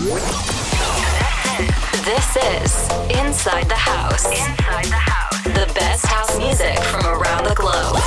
This 0.00 0.16
is 2.34 2.88
Inside 3.20 3.68
the 3.68 3.76
House. 3.76 4.24
Inside 4.24 4.86
the 4.86 4.96
House. 4.96 5.44
The 5.44 5.70
best 5.74 6.06
house 6.06 6.38
music 6.38 6.78
from 6.84 7.04
around 7.04 7.44
the 7.44 7.54
globe. 7.54 8.00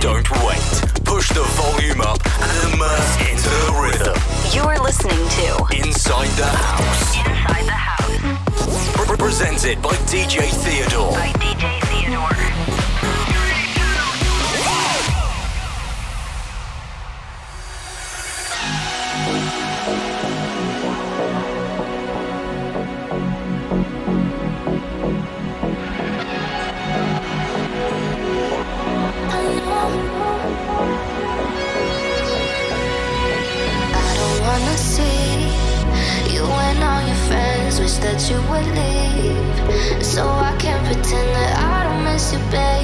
Don't 0.00 0.26
wait. 0.40 1.04
Push 1.04 1.28
the 1.28 1.44
volume 1.60 2.00
up 2.00 2.18
and 2.40 2.72
immerse 2.72 3.20
into 3.28 3.50
the 3.60 3.72
rhythm. 3.76 4.16
You 4.56 4.62
are 4.62 4.78
listening 4.78 5.20
to 5.20 5.66
Inside 5.86 6.32
the 6.40 6.46
House. 6.46 7.14
Inside 7.14 7.66
the 7.66 7.76
House. 7.76 9.18
Presented 9.18 9.82
by 9.82 9.92
DJ 10.08 10.48
Theodor. 10.48 11.12
By 11.12 11.28
DJ 11.36 11.78
Theodor. 11.92 12.93
that 38.14 38.30
you 38.30 38.36
would 38.48 38.66
leave. 38.76 40.04
So 40.04 40.28
I 40.28 40.56
can't 40.58 40.84
pretend 40.86 41.28
that 41.34 41.58
I 41.58 41.84
don't 41.84 42.04
miss 42.04 42.32
you, 42.32 42.38
babe. 42.50 42.83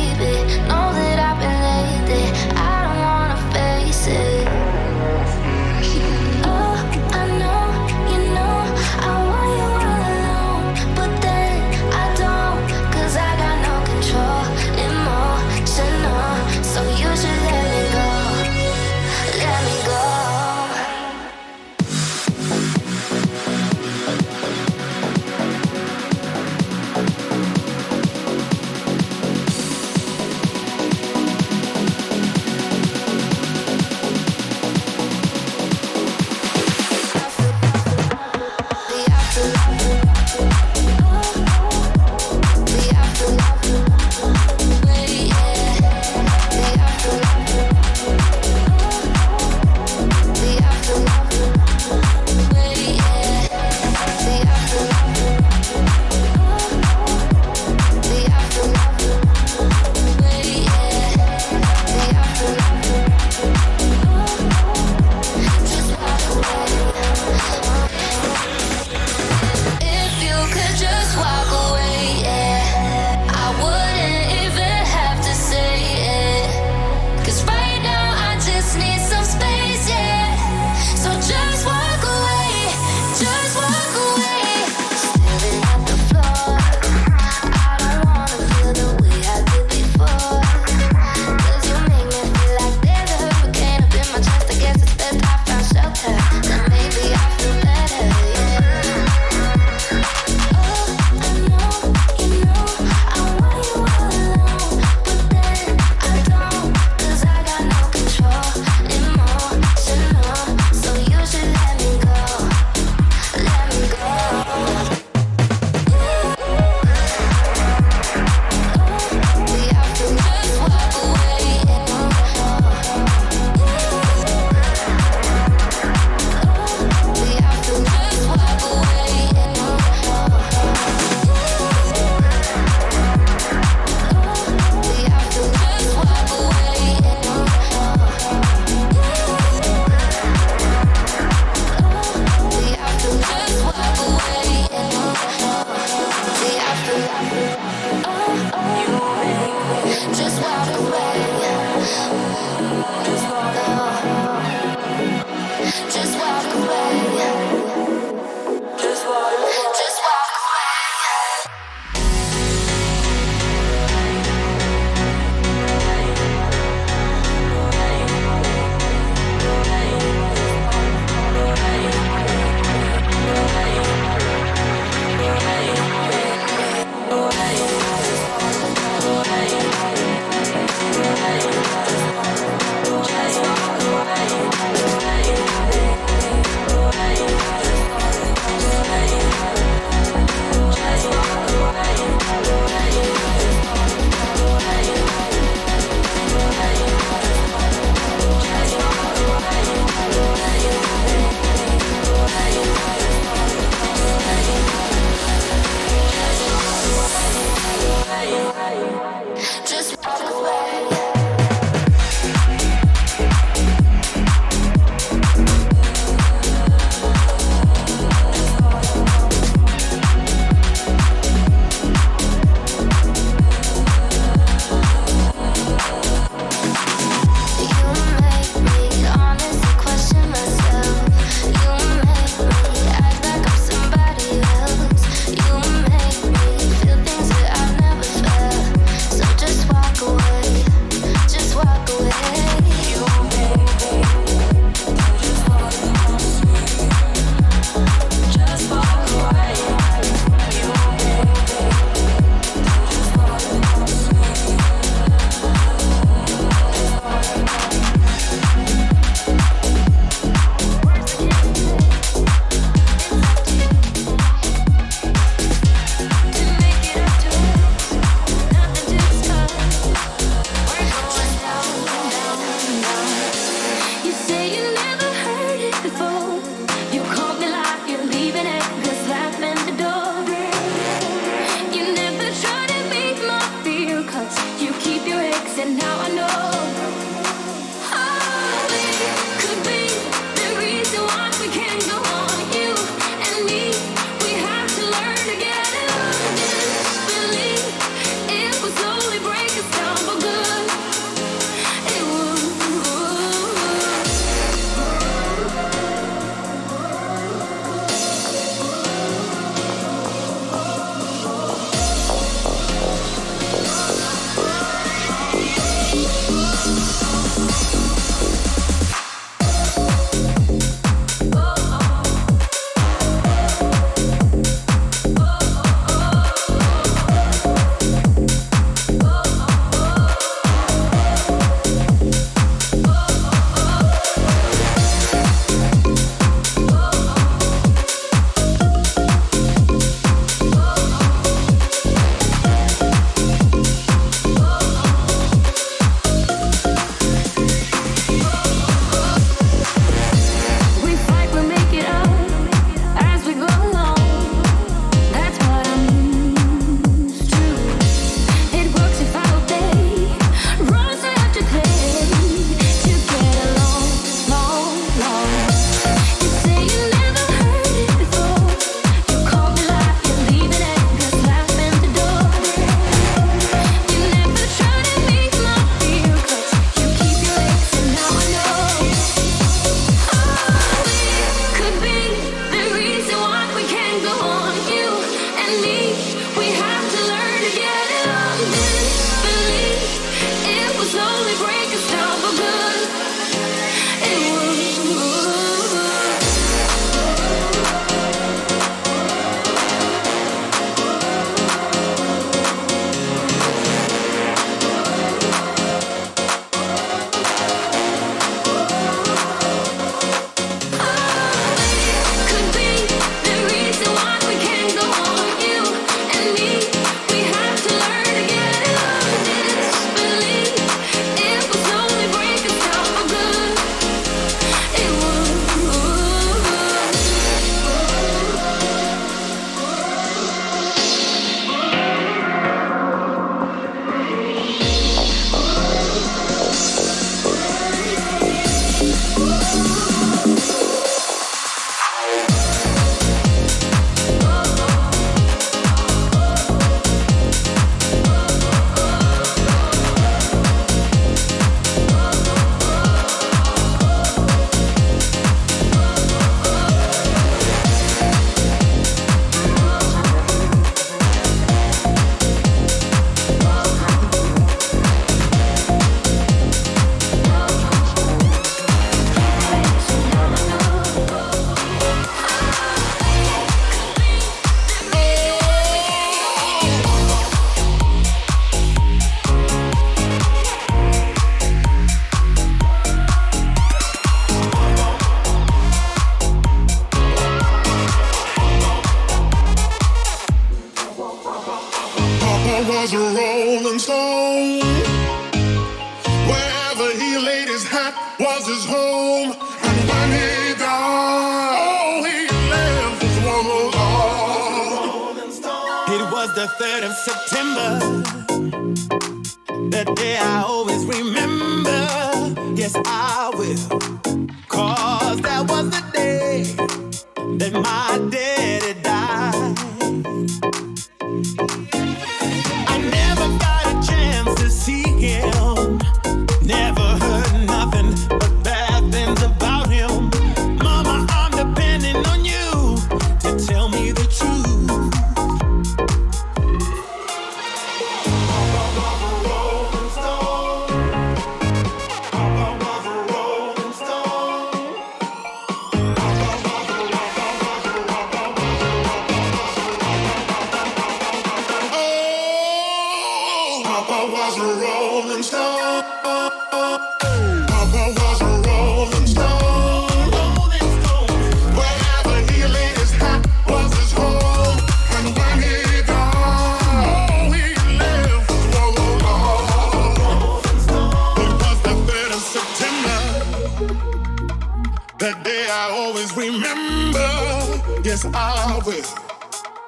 I 575.63 575.69
always 575.73 576.17
remember, 576.17 577.83
yes, 577.85 578.07
I 578.15 578.63
will. 578.65 578.83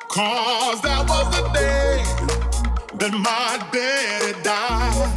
Cause 0.08 0.80
that 0.80 1.04
was 1.06 1.26
the 1.36 1.46
day 1.52 2.02
that 2.94 3.12
my 3.12 3.58
daddy 3.70 4.32
died. 4.42 5.12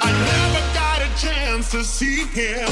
I 0.00 0.10
never 0.30 0.62
got 0.78 1.02
a 1.02 1.10
chance 1.20 1.72
to 1.72 1.82
see 1.82 2.26
him. 2.26 2.70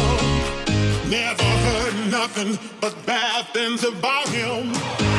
Never 1.11 1.43
heard 1.43 2.13
nothing 2.13 2.57
but 2.81 2.95
bad 3.05 3.49
things 3.49 3.83
about 3.83 4.29
him. 4.29 5.13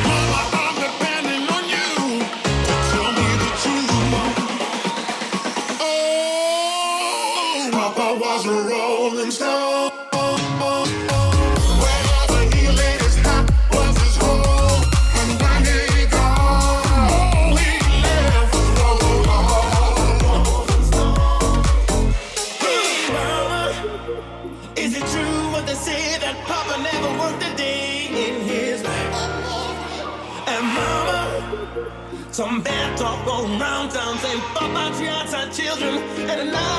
children 35.78 36.30
and 36.30 36.54
a. 36.54 36.75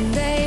All 0.00 0.06
I'm 0.06 0.39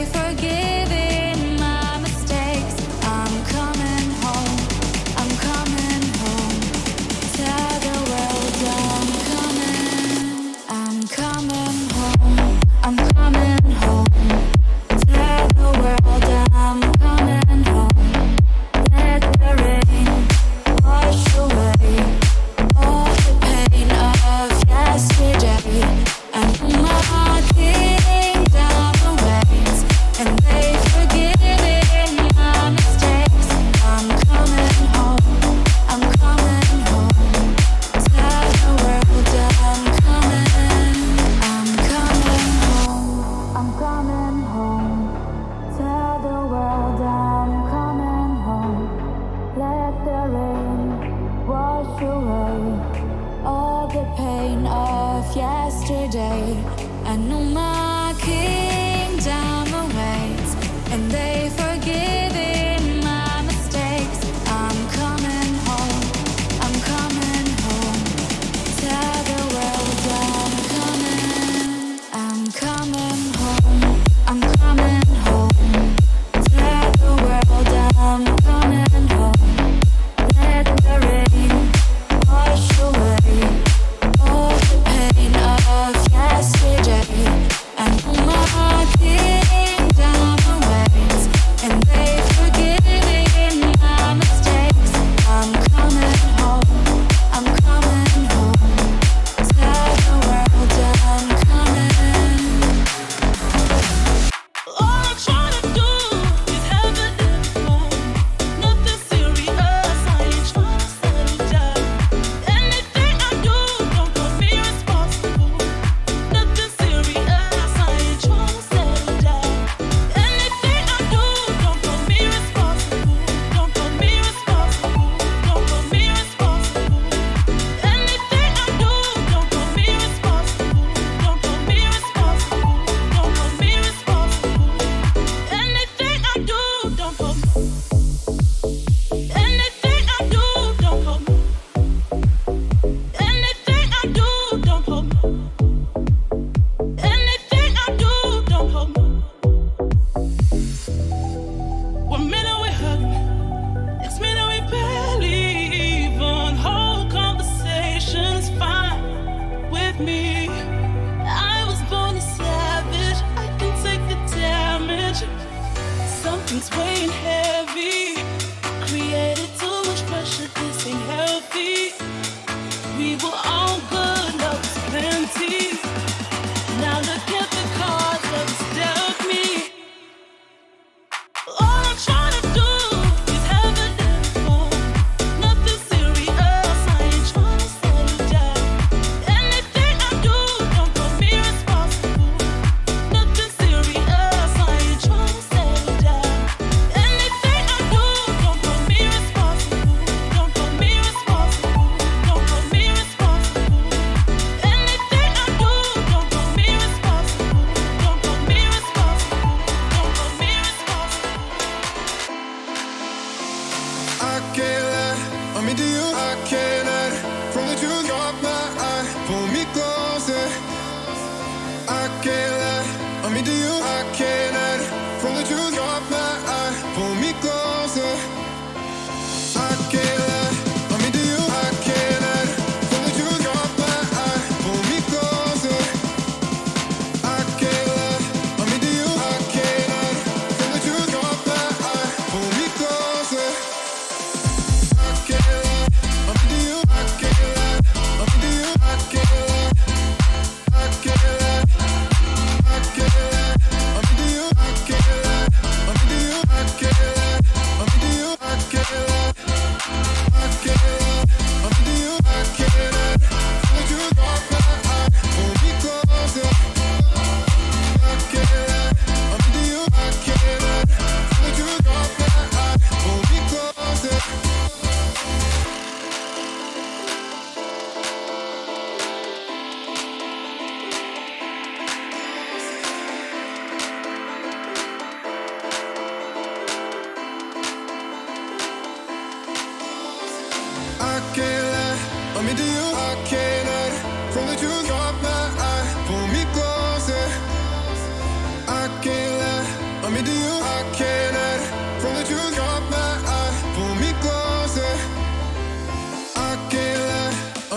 trying 166.69 167.09
to 167.09 167.32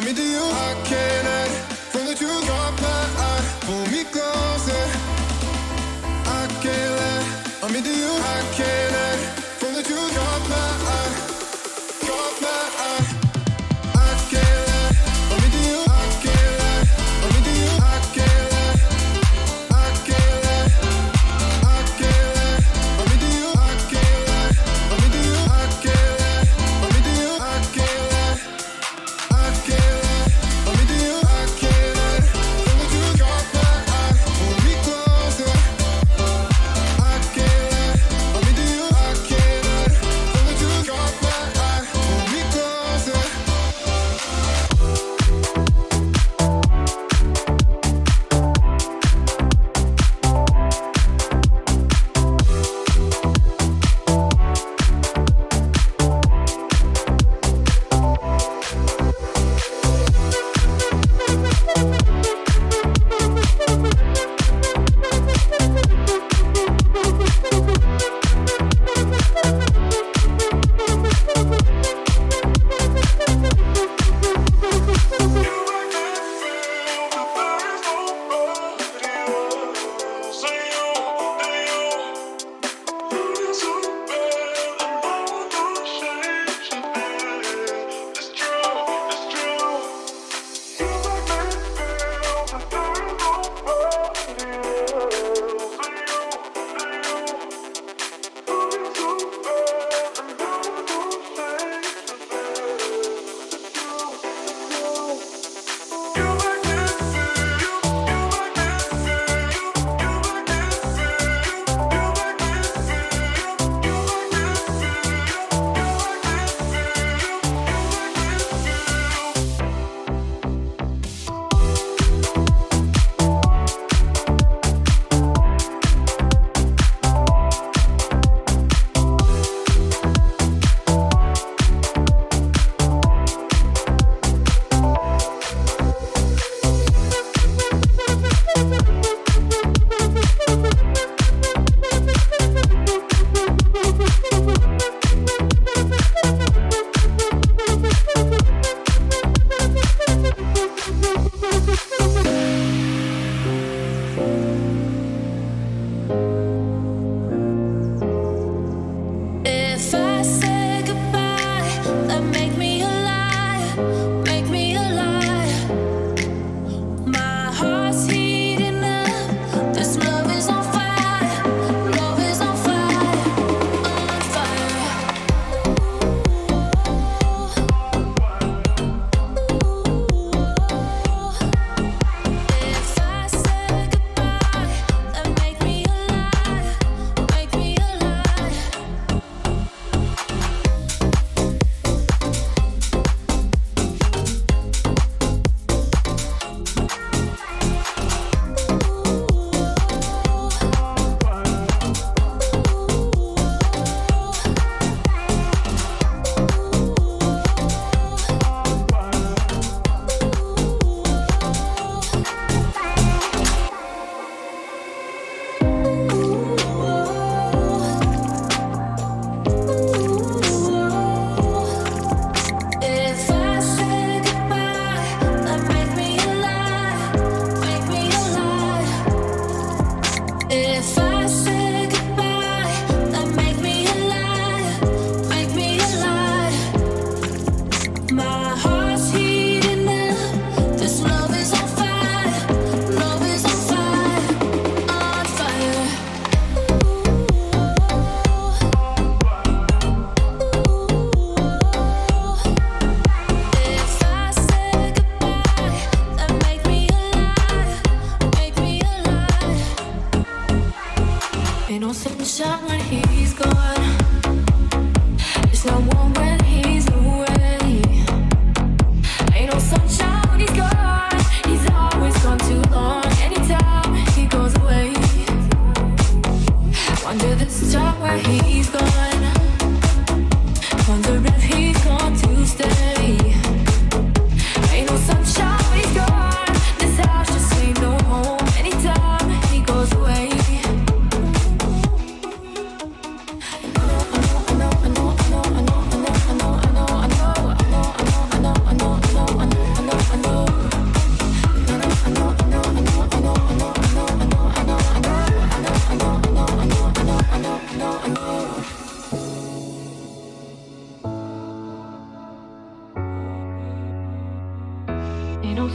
me 0.06 0.14
to 0.14 0.22
you. 0.22 0.38
I 0.38 0.72
can't 0.84 1.26
hide 1.26 1.50
from 1.92 2.06
the 2.06 2.14
truth. 2.14 2.44
Your 2.46 2.70
my 2.84 3.02
eye, 3.28 3.42
pull 3.66 3.86
me 3.90 4.04
closer. 4.04 4.84
I 6.38 6.46
can't 6.62 6.92
lie. 7.00 7.26
I'm 7.64 7.74
into 7.74 7.90
you. 7.90 8.12
I 8.34 8.38
can't. 8.54 8.94
Hide. 8.94 9.05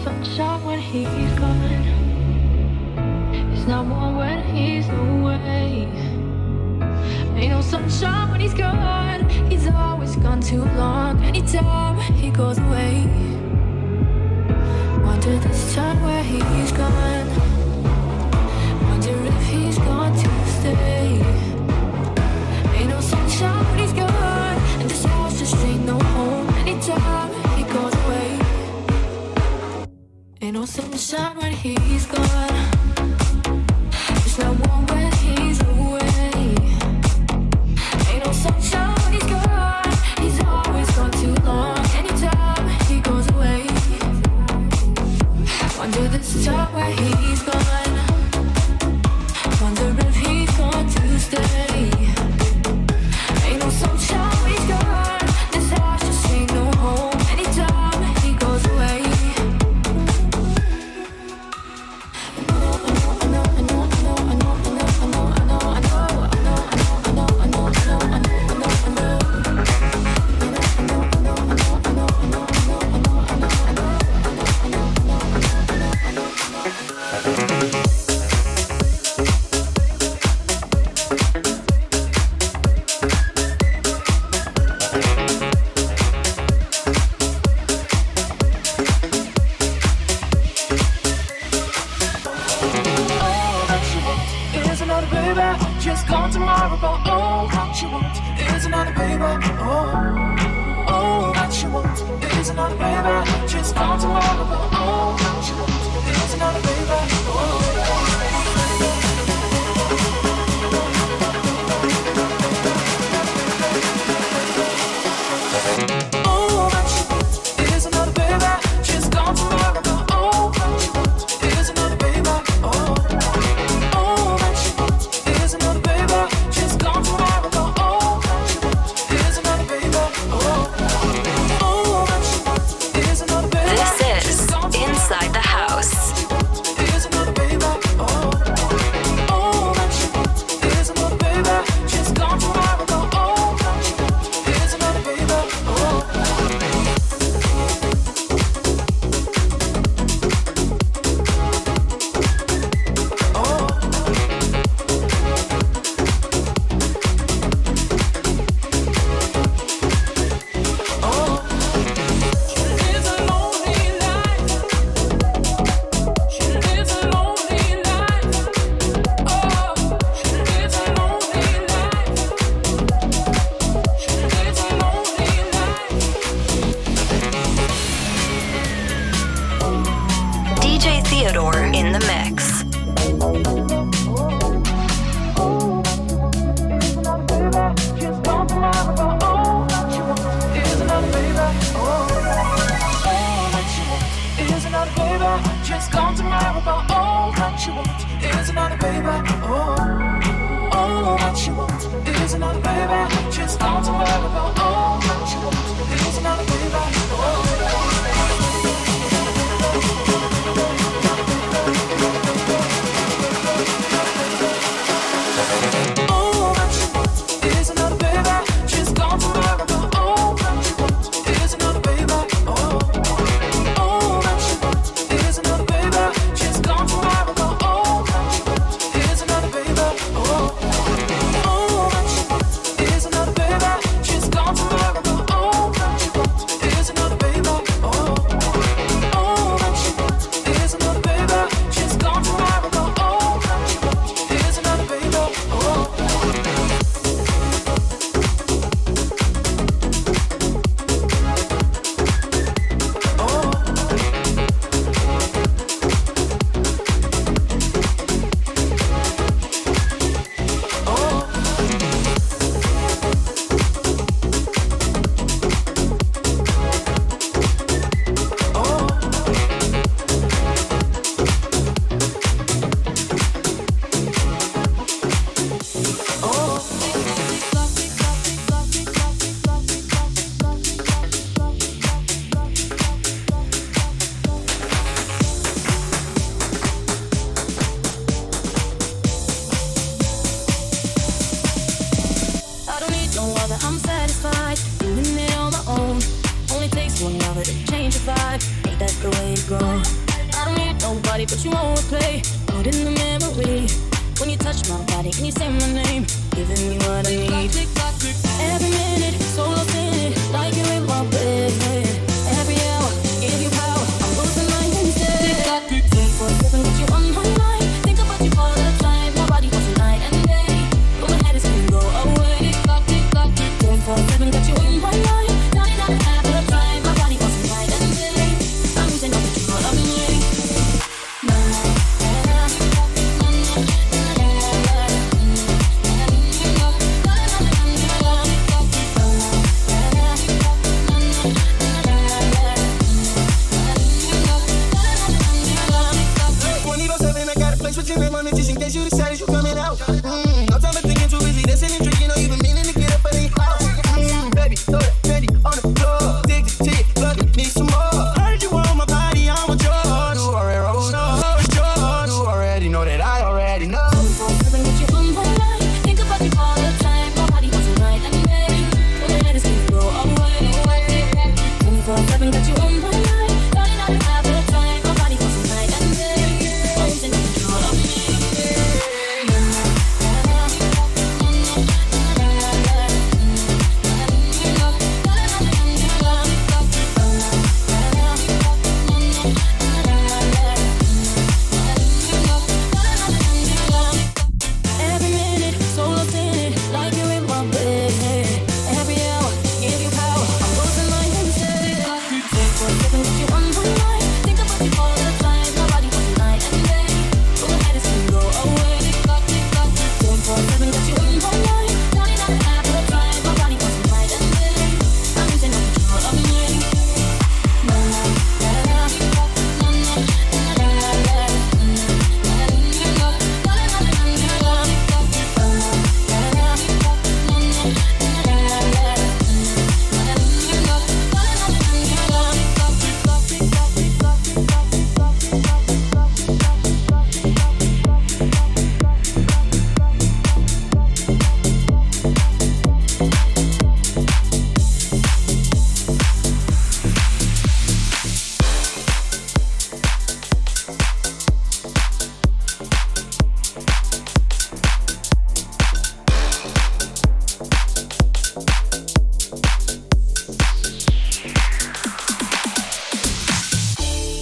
sunshine 0.04 0.64
when 0.64 0.80
he's 0.80 1.34
gone. 1.40 1.62
It's 3.54 3.68
not 3.68 3.86
warm 3.86 4.16
when 4.18 4.44
he's 4.44 4.90
away. 4.90 5.88
Ain't 7.36 7.52
no 7.52 7.62
sunshine 7.62 8.32
when 8.32 8.40
he's 8.40 8.54
gone. 8.54 9.30
He's 9.50 9.68
always 9.68 10.16
gone 10.16 10.42
too 10.42 10.64
long. 10.64 11.24
Anytime 11.24 12.00
he 12.16 12.32
goes 12.32 12.58
away, 12.58 13.06
wonder 15.06 15.38
this 15.38 15.76
time 15.76 16.02
where 16.04 16.24
he's 16.24 16.72
gone. 16.72 17.51
sunshine 30.72 31.36
when 31.36 31.52
he's 31.52 32.06
gone. 32.06 32.61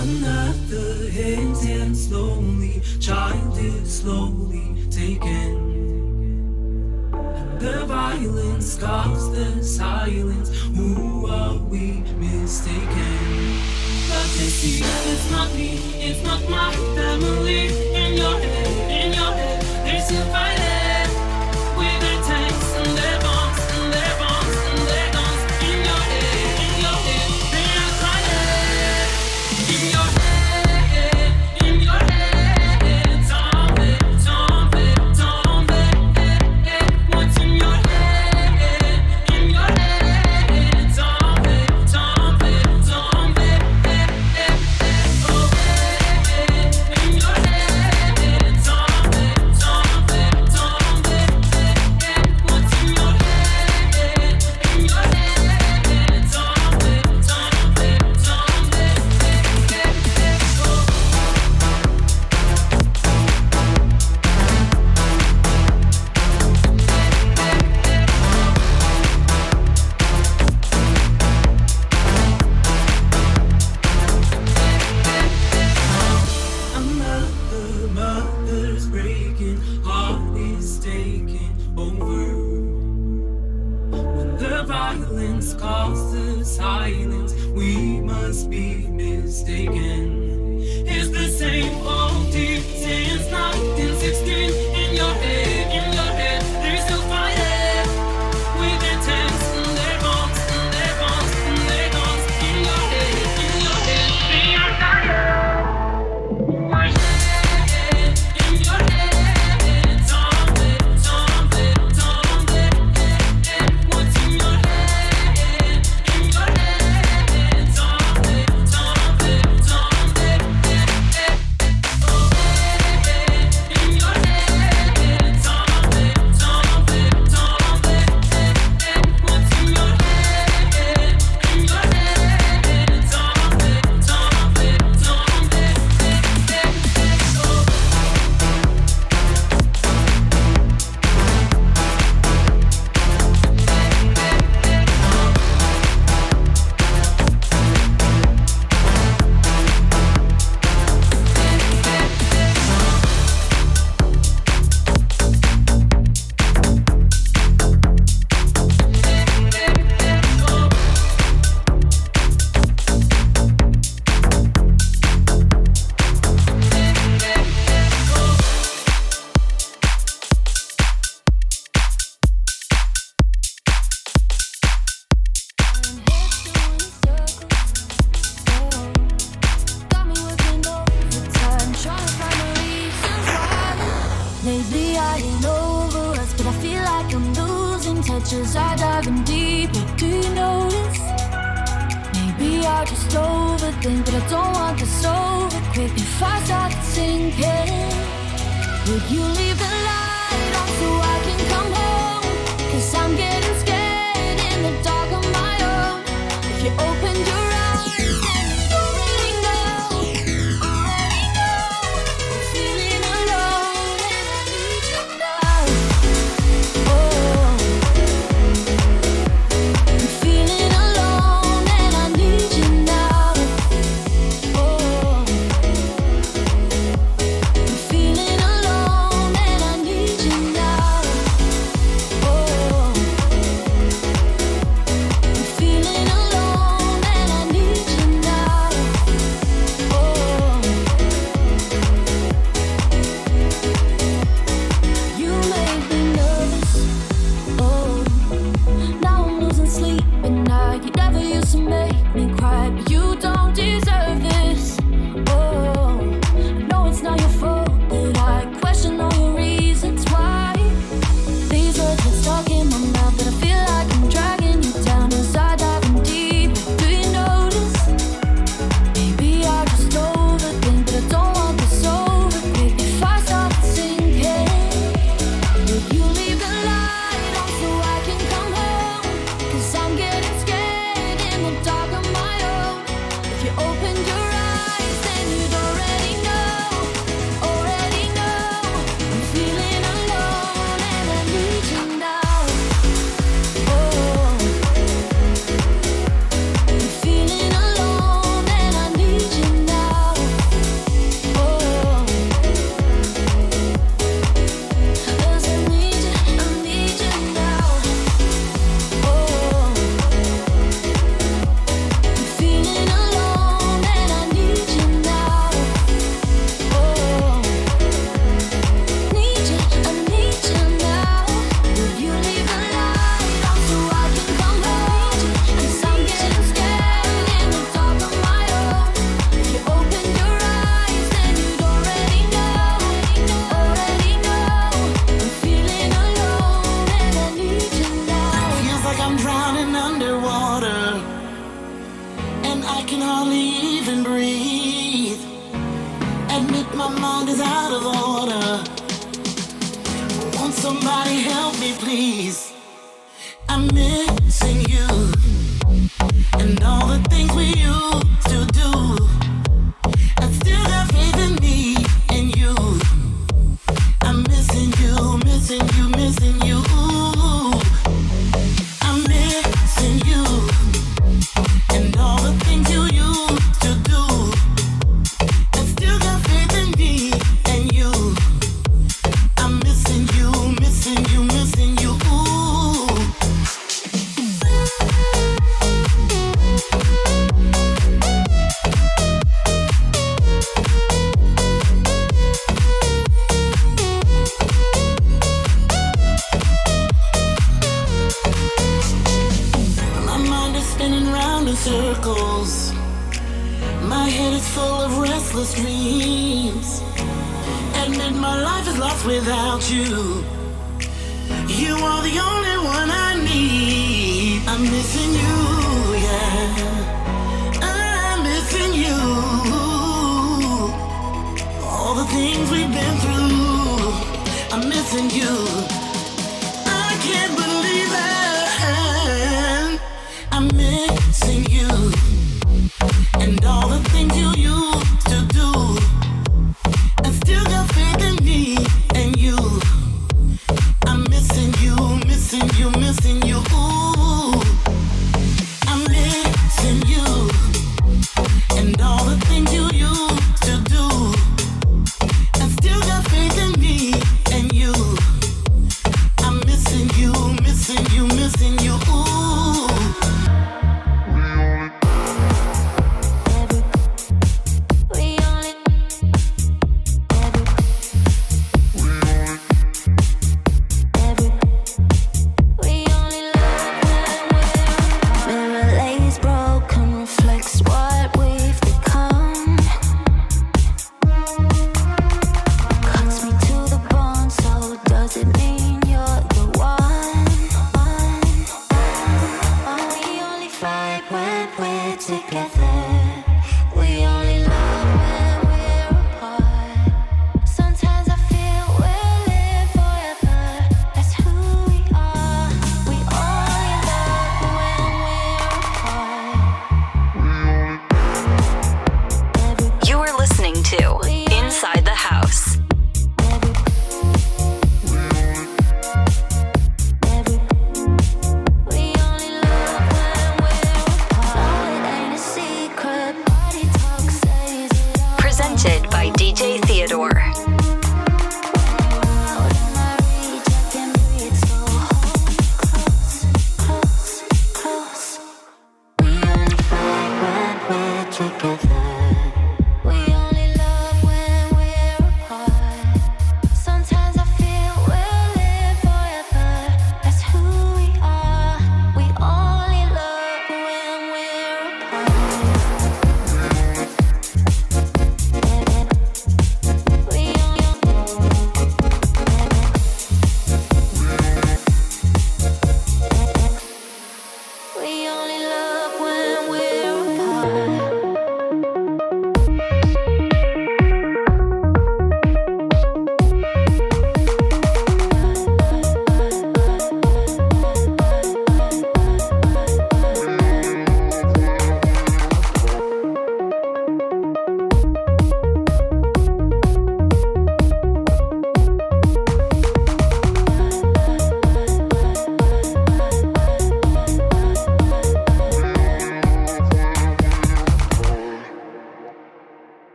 Hands 0.00 1.66
and 1.66 1.94
slowly, 1.94 2.80
child 3.00 3.58
is 3.58 4.00
slowly 4.00 4.74
taken. 4.90 5.90
The 7.58 7.84
violence 7.84 8.78
caused 8.78 9.34
the 9.34 9.62
silence. 9.62 10.48
Who 10.74 11.26
are 11.26 11.58
we 11.58 12.02
mistaken? 12.16 13.60
It's 14.32 15.30
not 15.30 15.52
me, 15.52 15.76
it's 16.00 16.22
not 16.24 16.48
my 16.48 16.72
family 16.94 17.66
in 17.94 18.14
your 18.16 18.40
head. 18.40 18.89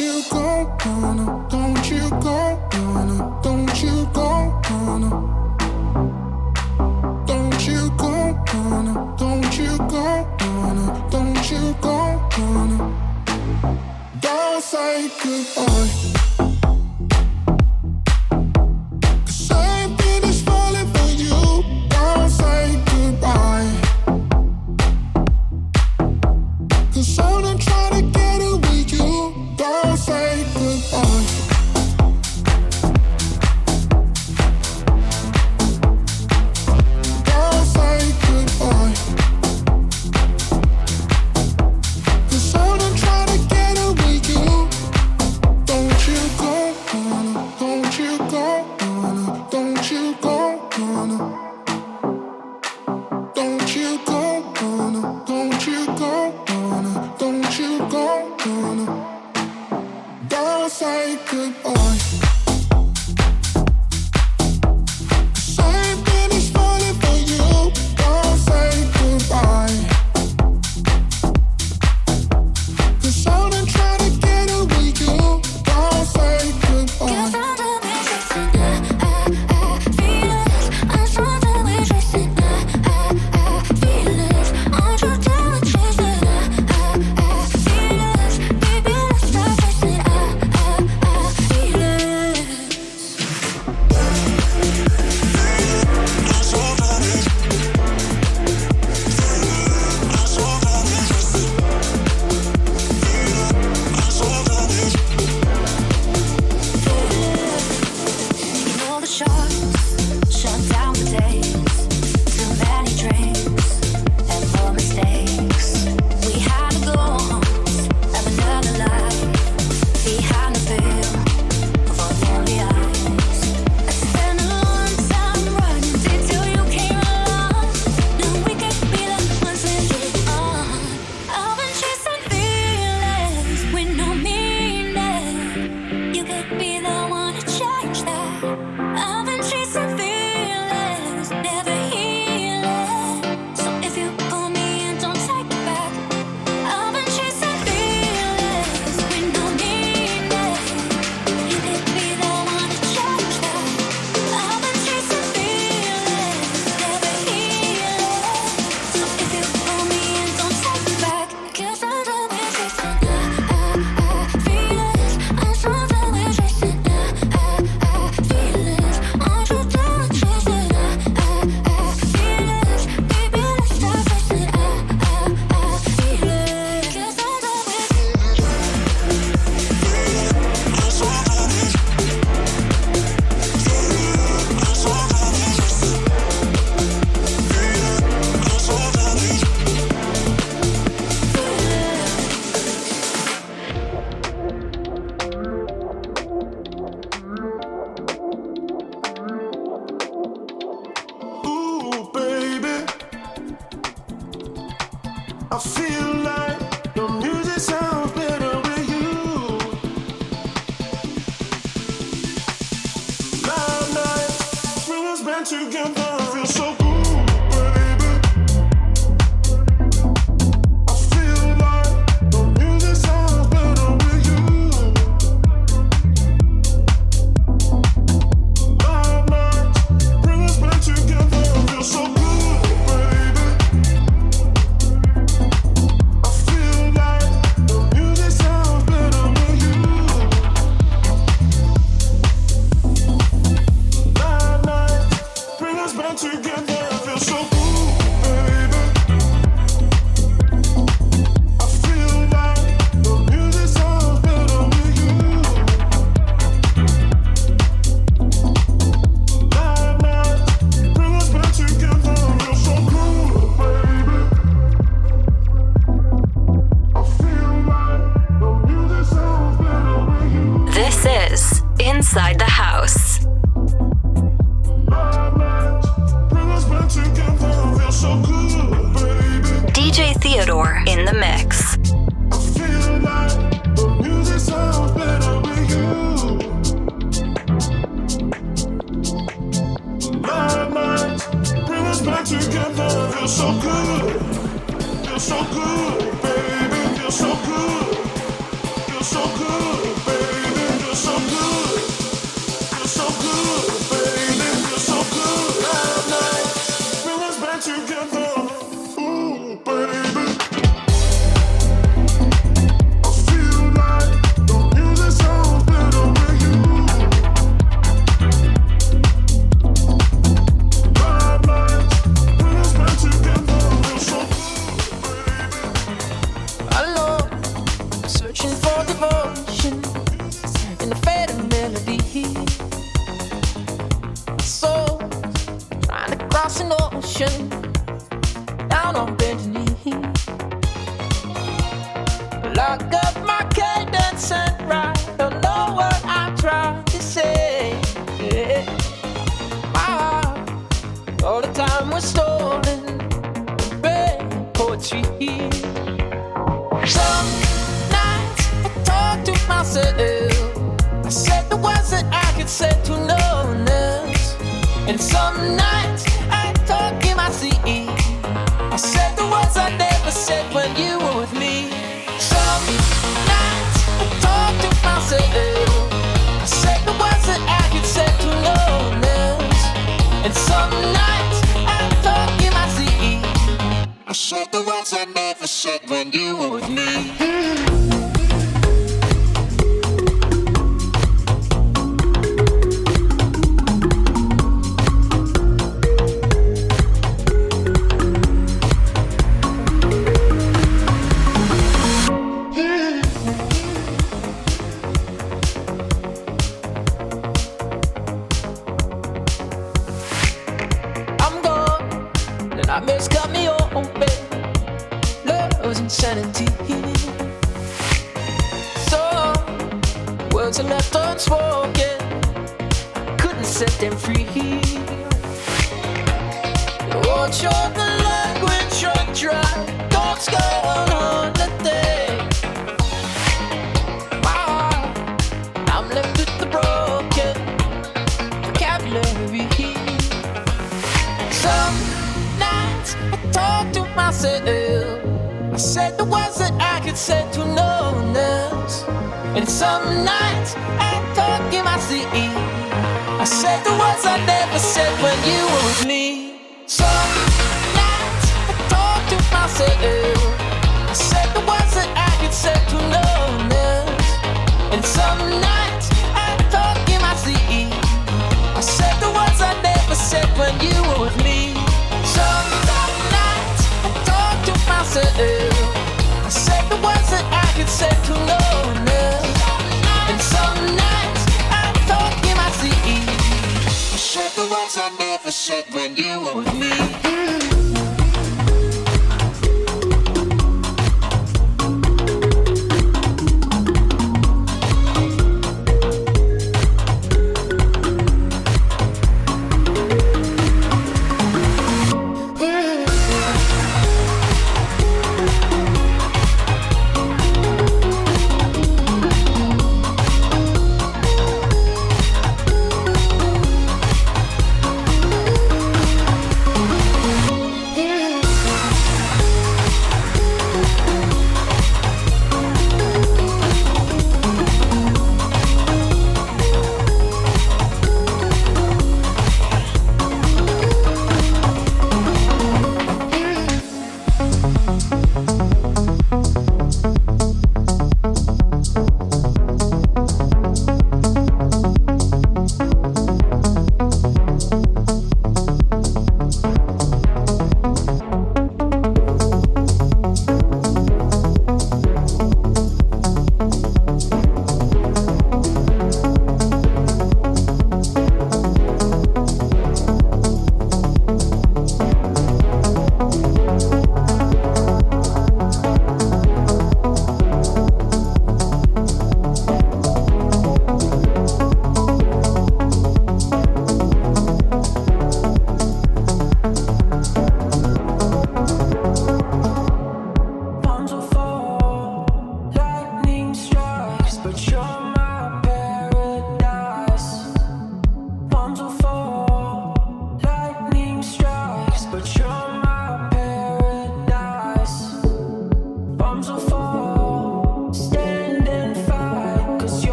You 0.00 0.22
go, 0.30 1.41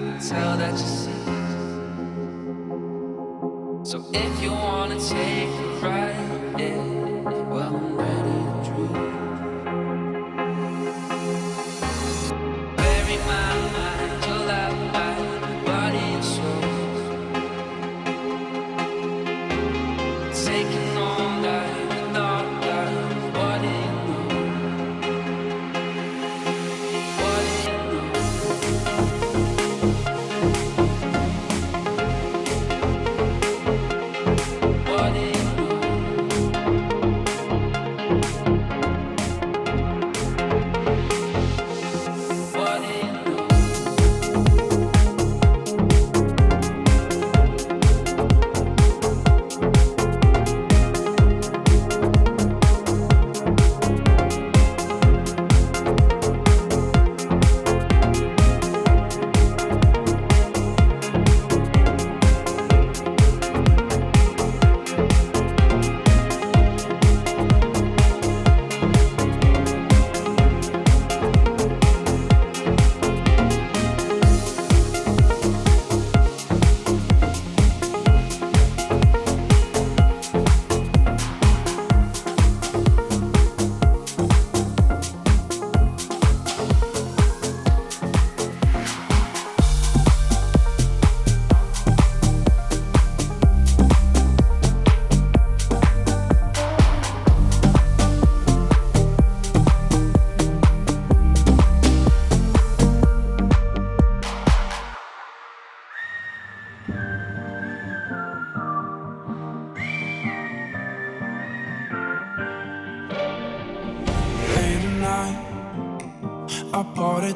can 0.00 0.18
tell 0.18 0.56
that 0.56 0.72
you 0.72 0.78
see. 0.78 1.10
So 3.84 4.04
if 4.12 4.42
you 4.42 4.52
want. 4.52 4.69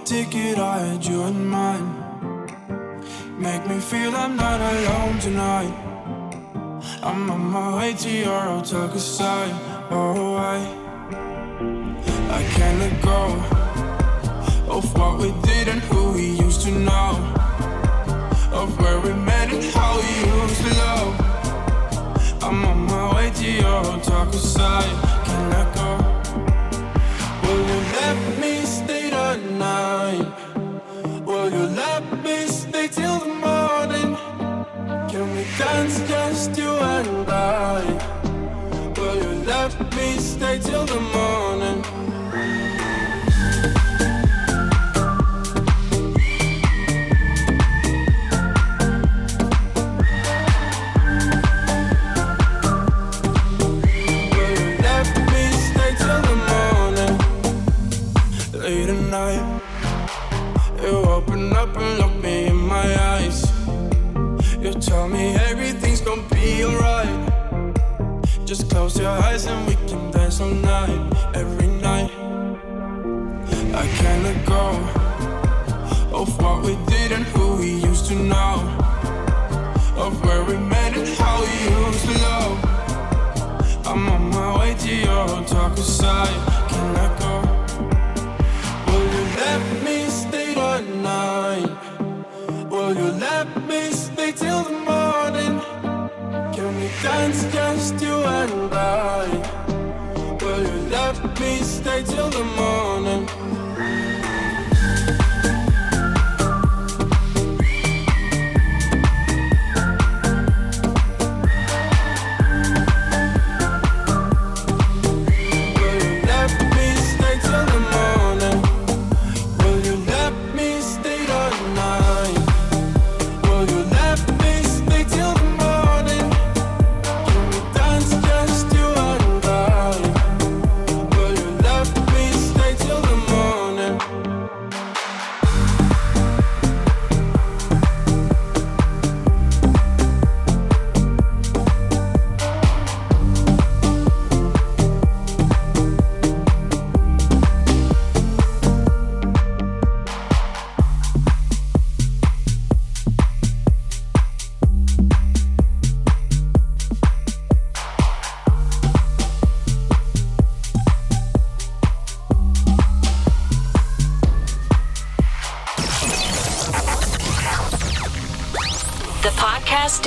ticket, 0.04 0.58
I 0.58 0.78
had 0.80 1.04
you 1.04 1.22
in 1.24 1.46
mind. 1.46 1.88
Make 3.38 3.66
me 3.66 3.78
feel 3.80 4.14
I'm 4.14 4.36
not 4.36 4.60
alone 4.60 5.18
tonight. 5.18 5.74
I'm 7.02 7.30
on 7.30 7.40
my 7.40 7.76
way 7.78 7.94
to 7.94 8.10
your 8.10 8.40
hotel, 8.40 8.88
cause 8.88 9.16
till 40.60 40.86
the 40.86 41.00
morning. 41.00 41.43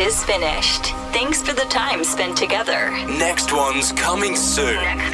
is 0.07 0.23
finished. 0.23 0.93
Thanks 1.11 1.41
for 1.41 1.51
the 1.51 1.65
time 1.69 2.01
spent 2.01 2.37
together. 2.37 2.91
Next 3.19 3.51
one's 3.51 3.91
coming 3.91 4.37
soon. 4.37 4.75
Next 4.75 5.06